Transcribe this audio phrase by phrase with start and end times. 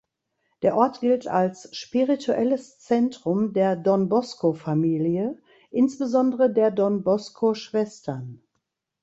[0.63, 5.37] Der Ort gilt als spirituelles Zentrum der Don-Bosco-Familie,
[5.69, 8.41] insbesondere der Don-Bosco-Schwestern.